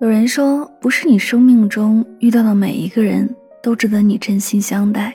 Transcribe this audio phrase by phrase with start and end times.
[0.00, 3.28] 有人说，不是你生命中遇到的每一个人
[3.60, 5.12] 都值得你真心相待，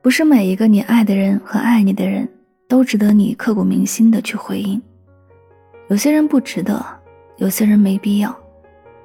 [0.00, 2.26] 不是每一个你爱的人和爱你的人
[2.66, 4.80] 都值得你刻骨铭心的去回应。
[5.88, 6.82] 有些人不值得，
[7.36, 8.34] 有些人没必要。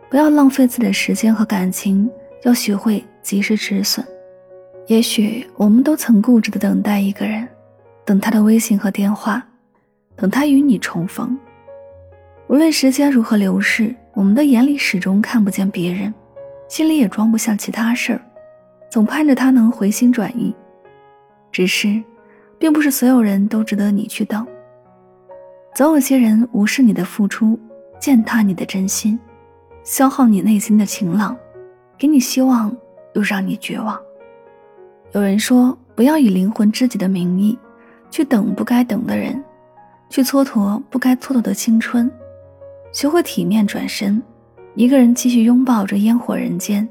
[0.09, 2.09] 不要浪费自己的时间和感情，
[2.43, 4.05] 要学会及时止损。
[4.87, 7.45] 也许我们都曾固执的等待一个人，
[8.05, 9.45] 等他的微信和电话，
[10.15, 11.37] 等他与你重逢。
[12.47, 13.93] 无论时间如何流逝。
[14.13, 16.13] 我们的眼里始终看不见别人，
[16.67, 18.21] 心里也装不下其他事儿，
[18.89, 20.53] 总盼着他能回心转意。
[21.51, 22.01] 只是，
[22.59, 24.45] 并不是所有人都值得你去等。
[25.73, 27.57] 总有些人无视你的付出，
[27.99, 29.17] 践踏你的真心，
[29.83, 31.35] 消耗你内心的晴朗，
[31.97, 32.75] 给你希望
[33.13, 33.97] 又让你绝望。
[35.13, 37.57] 有人说，不要以灵魂知己的名义，
[38.09, 39.41] 去等不该等的人，
[40.09, 42.11] 去蹉跎不该蹉跎的青春。
[42.91, 44.21] 学会体面转身，
[44.75, 46.87] 一个人继续拥抱着烟火人间，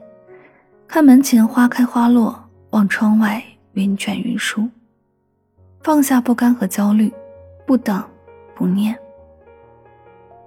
[0.89, 3.43] 看门前花开花落，望窗外
[3.75, 4.69] 云卷云舒。
[5.83, 7.13] 放下不甘和焦虑，
[7.67, 8.03] 不等，
[8.55, 8.99] 不念。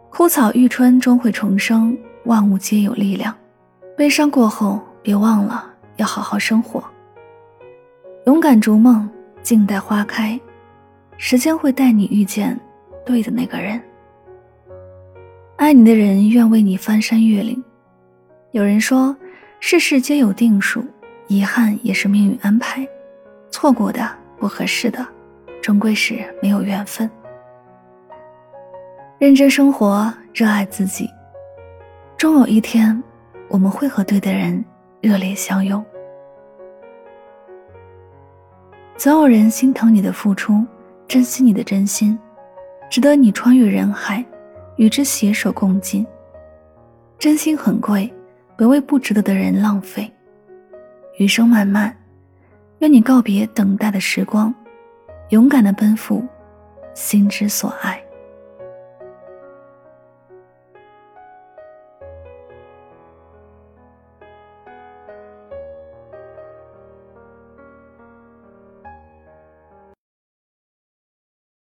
[0.10, 1.96] 枯草遇春终会重生，
[2.26, 3.34] 万物皆有力量。
[3.96, 6.84] 悲伤过后，别忘了要好好生活。
[8.26, 9.08] 勇敢逐梦，
[9.44, 10.40] 静待花开，
[11.18, 12.60] 时间会带你遇见
[13.06, 13.80] 对的那个人。
[15.64, 17.64] 爱你的人愿为你翻山越岭。
[18.52, 19.16] 有人说，
[19.62, 20.86] 世事皆有定数，
[21.28, 22.86] 遗憾也是命运安排。
[23.50, 24.06] 错过的、
[24.38, 25.08] 不合适的，
[25.62, 27.10] 终归是没有缘分。
[29.18, 31.10] 认真生活，热爱自己，
[32.18, 33.02] 终有一天，
[33.48, 34.66] 我们会和对的人
[35.00, 35.82] 热烈相拥。
[38.98, 40.62] 总有人心疼你的付出，
[41.08, 42.20] 珍惜你的真心，
[42.90, 44.22] 值得你穿越人海。
[44.76, 46.06] 与之携手共进。
[47.18, 48.14] 真心很贵，
[48.58, 50.12] 别为不值得的人浪费。
[51.18, 51.96] 余生漫漫，
[52.80, 54.54] 愿你告别等待的时光，
[55.30, 56.22] 勇敢的奔赴
[56.94, 58.03] 心之所爱。